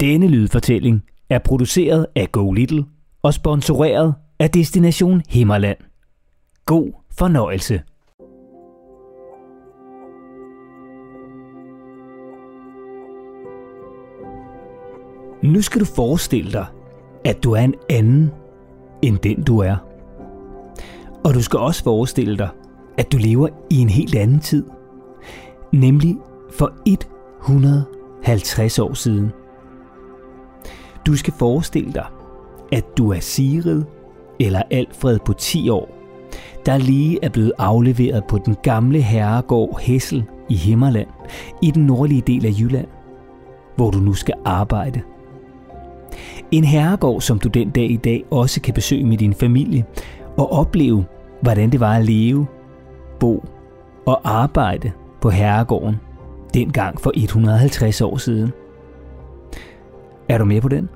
[0.00, 2.84] Denne lydfortælling er produceret af Go Little
[3.22, 5.76] og sponsoreret af Destination Himmerland.
[6.66, 7.82] God fornøjelse.
[15.42, 16.66] Nu skal du forestille dig,
[17.24, 18.30] at du er en anden
[19.02, 19.76] end den du er.
[21.24, 22.48] Og du skal også forestille dig,
[22.98, 24.66] at du lever i en helt anden tid.
[25.72, 26.16] Nemlig
[26.50, 29.32] for 150 år siden.
[31.06, 32.06] Du skal forestille dig,
[32.72, 33.82] at du er Sigrid
[34.40, 35.88] eller Alfred på 10 år,
[36.66, 41.08] der lige er blevet afleveret på den gamle herregård Hessel i Himmerland
[41.62, 42.86] i den nordlige del af Jylland,
[43.76, 45.00] hvor du nu skal arbejde.
[46.50, 49.84] En herregård, som du den dag i dag også kan besøge med din familie
[50.36, 51.04] og opleve,
[51.42, 52.46] hvordan det var at leve,
[53.20, 53.44] bo
[54.06, 55.96] og arbejde på herregården
[56.54, 58.52] dengang for 150 år siden.
[60.28, 60.88] Er du med på den?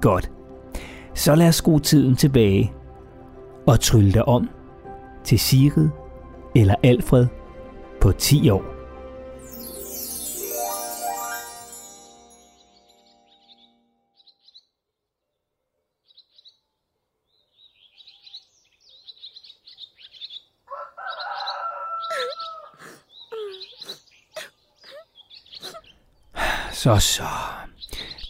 [0.00, 0.30] Godt.
[1.14, 2.72] Så lad os skrue tiden tilbage
[3.66, 4.48] og trylle dig om
[5.24, 5.88] til Sigrid
[6.56, 7.26] eller Alfred
[8.00, 8.64] på 10 år.
[26.72, 27.22] Så så.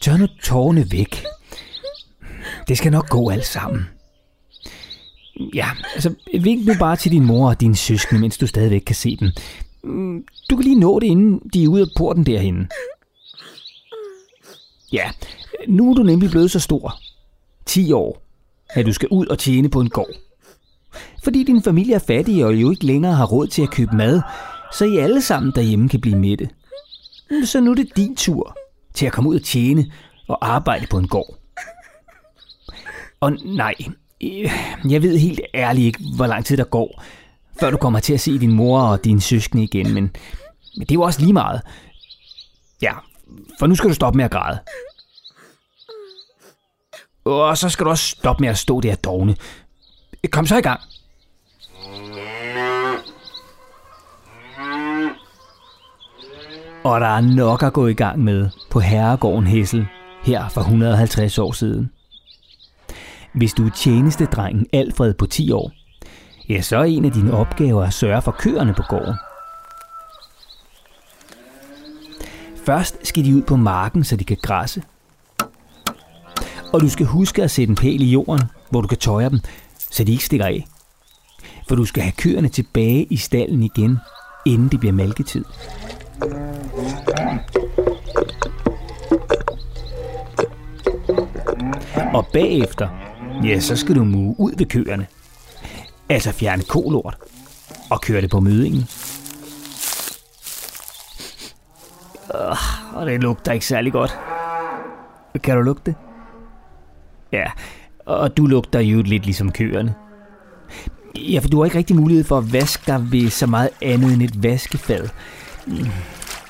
[0.01, 1.30] Tør nu tårne væk.
[2.71, 3.89] Det skal nok gå alt sammen.
[5.53, 8.95] Ja, altså vink nu bare til din mor og dine søskende, mens du stadigvæk kan
[8.95, 9.31] se dem.
[9.83, 12.69] Mm, du kan lige nå det, inden de er ude af porten derhen.
[14.91, 15.11] Ja,
[15.67, 16.95] nu er du nemlig blevet så stor.
[17.65, 18.23] 10 år.
[18.69, 20.15] At du skal ud og tjene på en gård.
[21.23, 24.21] Fordi din familie er fattig og jo ikke længere har råd til at købe mad,
[24.73, 26.49] så I alle sammen derhjemme kan blive mætte.
[27.45, 28.57] Så nu er det din tur
[28.93, 29.91] til at komme ud og tjene
[30.27, 31.40] og arbejde på en gård.
[33.21, 33.73] Og nej,
[34.89, 37.03] jeg ved helt ærligt ikke, hvor lang tid der går,
[37.59, 40.03] før du kommer til at se din mor og dine søskende igen, men,
[40.77, 41.61] men det er jo også lige meget.
[42.81, 42.93] Ja,
[43.59, 44.59] for nu skal du stoppe med at græde.
[47.25, 49.35] Og så skal du også stoppe med at stå der dogne.
[50.31, 50.81] Kom så i gang.
[56.83, 59.87] Og der er nok at gå i gang med på herregården Hessel
[60.23, 61.91] her for 150 år siden.
[63.33, 65.71] Hvis du er tjenestedrengen Alfred på 10 år,
[66.49, 69.15] ja, så er en af dine opgaver at sørge for køerne på gården.
[72.65, 74.83] Først skal de ud på marken, så de kan græsse.
[76.73, 79.39] Og du skal huske at sætte en pæl i jorden, hvor du kan tøje dem,
[79.77, 80.65] så de ikke stikker af.
[81.67, 83.99] For du skal have køerne tilbage i stallen igen,
[84.45, 85.45] inden det bliver malketid.
[92.13, 92.89] Og bagefter,
[93.43, 95.07] ja, så skal du mue ud ved køerne.
[96.09, 97.17] Altså fjerne kolort
[97.89, 98.87] og køre det på mødingen.
[102.33, 104.19] Uh, og det lugter ikke særlig godt.
[105.43, 105.95] Kan du lugte det?
[107.31, 107.45] Ja,
[108.05, 109.95] og du lugter jo lidt ligesom køerne.
[111.15, 114.13] Ja, for du har ikke rigtig mulighed for at vaske dig ved så meget andet
[114.13, 115.09] end et vaskefad.
[115.67, 115.87] Mm,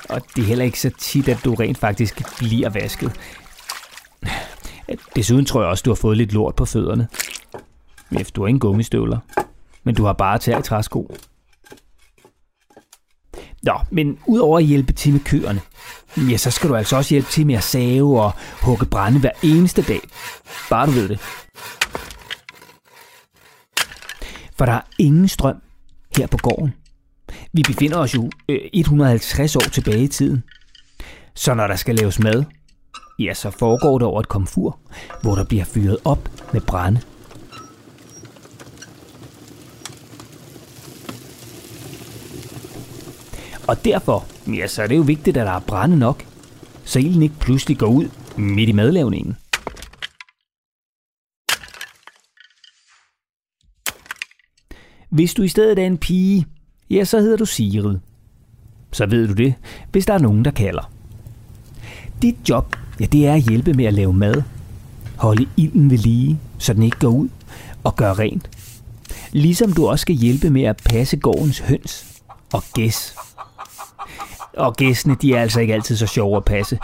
[0.08, 3.12] og det er heller ikke så tit, at du rent faktisk bliver vasket.
[5.16, 7.08] Desuden tror jeg også, du har fået lidt lort på fødderne.
[8.10, 9.18] Mef, du har ingen gummistøvler.
[9.84, 11.16] Men du har bare taget i træsko.
[13.62, 15.60] Nå, men udover at hjælpe til med køerne,
[16.30, 18.32] ja, så skal du altså også hjælpe til med at save og
[18.62, 20.00] hugge brænde hver eneste dag.
[20.70, 21.20] Bare du ved det.
[24.58, 25.56] For der er ingen strøm
[26.16, 26.74] her på gården.
[27.52, 30.42] Vi befinder os jo øh, 150 år tilbage i tiden.
[31.34, 32.44] Så når der skal laves mad,
[33.18, 34.78] ja, så foregår det over et komfur,
[35.22, 37.00] hvor der bliver fyret op med brænde.
[43.68, 46.24] Og derfor, ja, så er det jo vigtigt, at der er brænde nok,
[46.84, 49.36] så ilden ikke pludselig går ud midt i madlavningen.
[55.10, 56.46] Hvis du i stedet er en pige,
[56.90, 57.98] ja, så hedder du Sigrid.
[58.92, 59.54] Så ved du det,
[59.90, 60.92] hvis der er nogen, der kalder.
[62.22, 64.42] Dit job, ja, det er at hjælpe med at lave mad.
[65.16, 67.28] Holde ilden ved lige, så den ikke går ud,
[67.84, 68.50] og gøre rent.
[69.32, 72.22] Ligesom du også skal hjælpe med at passe gårdens høns
[72.52, 73.16] og gæs.
[74.56, 76.78] Og gæsene, de er altså ikke altid så sjove at passe,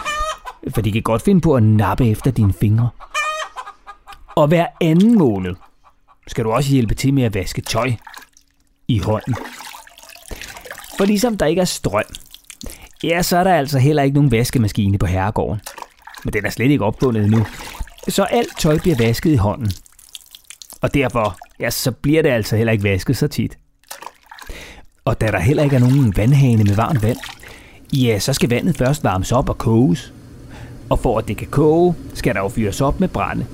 [0.75, 2.89] for de kan godt finde på at nappe efter dine fingre.
[4.37, 5.55] Og hver anden måned
[6.27, 7.93] skal du også hjælpe til med at vaske tøj
[8.89, 9.35] i hånden.
[10.99, 12.05] For ligesom der ikke er strøm,
[13.03, 15.61] ja, så er der altså heller ikke nogen vaskemaskine på herregården.
[16.25, 17.47] Men den er slet ikke opfundet endnu.
[18.09, 19.71] Så alt tøj bliver vasket i hånden.
[20.81, 23.59] Og derfor, ja, så bliver det altså heller ikke vasket så tit.
[25.05, 27.19] Og da der heller ikke er nogen vandhane med varmt vand,
[27.93, 30.13] ja, så skal vandet først varmes op og koges.
[30.91, 33.47] Og for at det kan koge, skal der jo fyres op med brænde.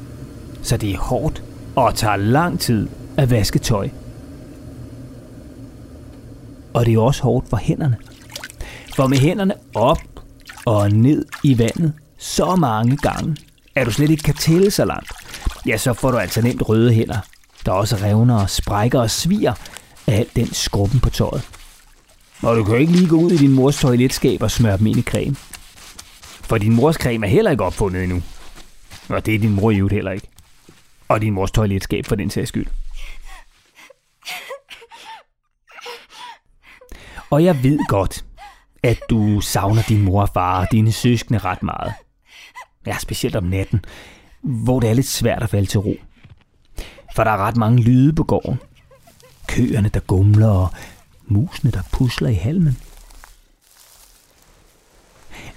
[0.62, 1.42] Så det er hårdt
[1.76, 3.88] og tager lang tid at vaske tøj.
[6.74, 7.96] Og det er også hårdt for hænderne.
[8.96, 10.00] For med hænderne op
[10.64, 11.92] og ned i vandet
[12.24, 13.36] så mange gange,
[13.74, 15.12] at du slet ikke kan tælle så langt,
[15.66, 17.18] ja, så får du altså nemt røde hænder,
[17.66, 19.54] der også revner og sprækker og sviger
[20.06, 21.48] af al den skrubben på tøjet.
[22.42, 24.86] Og du kan jo ikke lige gå ud i din mors toiletskab og smøre dem
[24.86, 25.36] ind i creme.
[26.42, 28.22] For din mors creme er heller ikke opfundet endnu.
[29.08, 30.28] Og det er din mor i heller ikke.
[31.08, 32.66] Og din mors toiletskab for den sags skyld.
[37.30, 38.24] Og jeg ved godt,
[38.82, 41.94] at du savner din mor og far og dine søskende ret meget.
[42.86, 43.84] Ja, specielt om natten,
[44.40, 45.94] hvor det er lidt svært at falde til ro.
[47.16, 48.58] For der er ret mange lyde på gården.
[49.46, 50.68] Køerne, der gumler, og
[51.26, 52.78] musene, der pusler i halmen.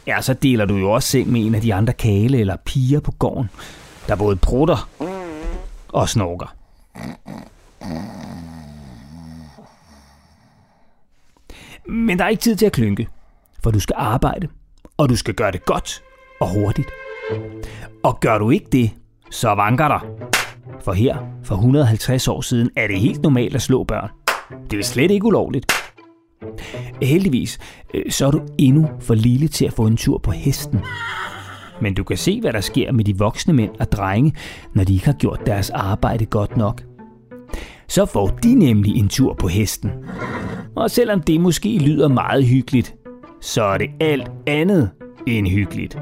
[0.08, 3.00] Ja, så deler du jo også seng med en af de andre kale eller piger
[3.00, 3.50] på gården,
[4.08, 4.90] der både prutter
[5.88, 6.56] og snorker.
[11.90, 13.08] Men der er ikke tid til at klynke,
[13.64, 14.48] for du skal arbejde,
[14.98, 16.02] og du skal gøre det godt
[16.40, 16.88] og hurtigt.
[18.04, 18.92] Og gør du ikke det,
[19.32, 20.06] så vanker der.
[20.82, 24.10] For her, for 150 år siden, er det helt normalt at slå børn.
[24.72, 25.72] Det er slet ikke ulovligt.
[27.02, 27.60] Heldigvis,
[27.94, 30.80] øh, så er du endnu for lille til at få en tur på hesten.
[31.82, 34.36] Men du kan se, hvad der sker med de voksne mænd og drenge,
[34.74, 36.84] når de ikke har gjort deres arbejde godt nok.
[37.88, 39.92] Så får de nemlig en tur på hesten.
[40.76, 42.96] Og selvom det måske lyder meget hyggeligt,
[43.42, 44.90] så er det alt andet
[45.28, 45.98] end hyggeligt.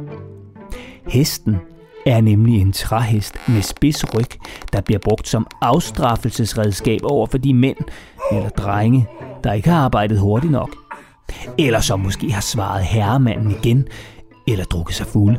[1.08, 1.58] Hesten
[2.06, 4.30] er nemlig en træhest med spids ryg,
[4.74, 7.78] der bliver brugt som afstraffelsesredskab over for de mænd
[8.32, 9.08] eller drenge,
[9.44, 10.76] der ikke har arbejdet hurtigt nok.
[11.58, 13.88] Eller som måske har svaret herremanden igen,
[14.48, 15.38] eller drukket sig fuld.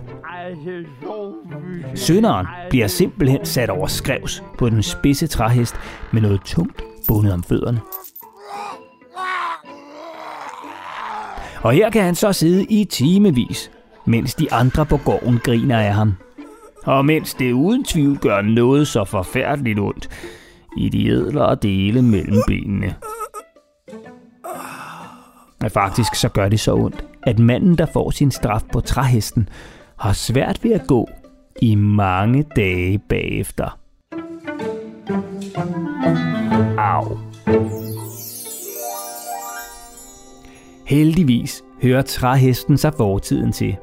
[1.94, 5.74] Sønderen bliver simpelthen sat over skrevs på den spidse træhest
[6.12, 7.80] med noget tungt bundet om fødderne.
[11.62, 13.70] Og her kan han så sidde i timevis,
[14.06, 16.14] mens de andre på gården griner af ham.
[16.84, 20.08] Og mens det uden tvivl gør noget så forfærdeligt ondt
[20.76, 22.94] i de ædlere dele mellem benene.
[25.60, 29.48] Men faktisk så gør det så ondt, at manden, der får sin straf på træhesten,
[29.98, 31.08] har svært ved at gå
[31.62, 33.78] i mange dage bagefter.
[36.78, 37.18] Au.
[40.86, 43.76] Heldigvis hører træhesten sig fortiden til.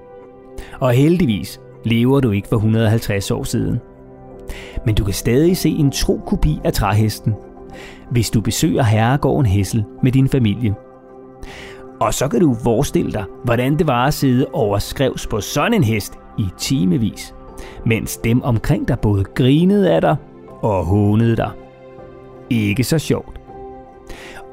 [0.80, 3.80] Og heldigvis lever du ikke for 150 år siden.
[4.86, 7.34] Men du kan stadig se en tro kopi af træhesten,
[8.12, 10.75] hvis du besøger herregården Hessel med din familie.
[12.00, 15.84] Og så kan du forestille dig, hvordan det var at sidde overskrevs på sådan en
[15.84, 17.36] hest i timevis,
[17.86, 20.16] mens dem omkring dig både grinede af dig
[20.62, 21.52] og hånede dig.
[22.50, 23.40] Ikke så sjovt.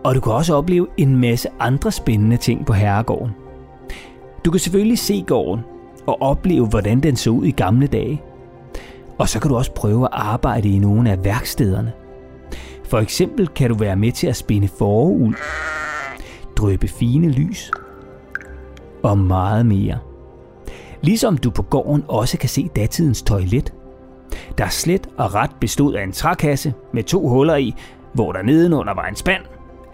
[0.04, 3.30] Og du kan også opleve en masse andre spændende ting på herregården.
[4.44, 5.64] Du kan selvfølgelig se gården
[6.06, 8.22] og opleve, hvordan den så ud i gamle dage.
[9.18, 11.92] Og så kan du også prøve at arbejde i nogle af værkstederne.
[12.84, 15.32] For eksempel kan du være med til at spinde forud,
[16.56, 17.70] drøbe fine lys
[19.02, 19.98] og meget mere.
[21.02, 23.72] Ligesom du på gården også kan se datidens toilet,
[24.58, 27.74] der slet og ret bestod af en trækasse med to huller i,
[28.12, 29.42] hvor der nedenunder var en spand,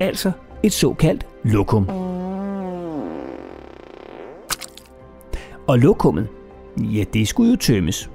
[0.01, 0.33] altså
[0.63, 2.16] et såkaldt lokum.
[5.67, 6.29] Og lokummet,
[6.79, 8.11] ja det skulle jo tømmes,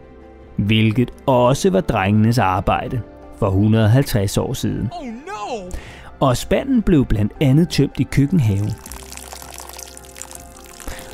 [0.57, 3.01] hvilket også var drengenes arbejde
[3.37, 4.89] for 150 år siden.
[5.01, 5.71] Oh no!
[6.19, 8.71] Og spanden blev blandt andet tømt i køkkenhaven.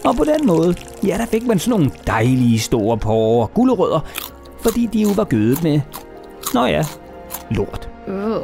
[0.06, 4.00] Og på den måde, ja, der fik man sådan nogle dejlige store porre og gulerødder,
[4.62, 5.82] fordi de jo var gødet med,
[6.54, 6.84] nå ja,
[7.52, 7.90] lort.
[8.08, 8.42] Uh.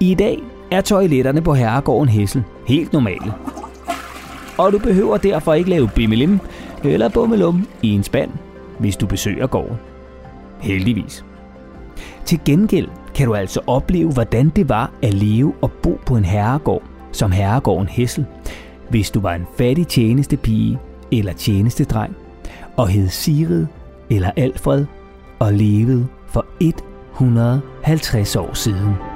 [0.00, 0.38] I dag
[0.70, 3.34] er toiletterne på herregården Hessel helt normale.
[4.60, 6.40] Og du behøver derfor ikke lave bimmelim
[6.84, 8.30] eller bummelum i en spand,
[8.78, 9.76] hvis du besøger gården.
[10.60, 11.24] Heldigvis.
[12.24, 16.24] Til gengæld kan du altså opleve, hvordan det var at leve og bo på en
[16.24, 18.26] herregård, som herregården Hessel,
[18.88, 20.78] hvis du var en fattig tjenestepige
[21.12, 22.16] eller tjenestedreng,
[22.76, 23.66] og hed Sigrid
[24.10, 24.86] eller Alfred
[25.38, 29.09] og levede for 150 år siden.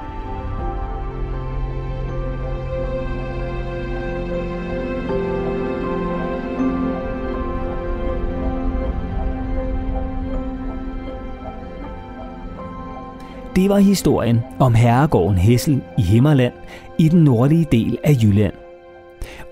[13.56, 16.52] Det var historien om herregården Hessel i Himmerland
[16.98, 18.52] i den nordlige del af Jylland.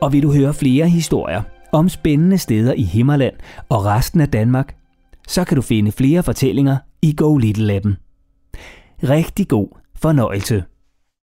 [0.01, 1.43] Og vil du høre flere historier
[1.73, 3.35] om spændende steder i Himmerland
[3.69, 4.77] og resten af Danmark,
[5.29, 7.97] så kan du finde flere fortællinger i Go Little Appen.
[9.03, 10.65] Rigtig god fornøjelse.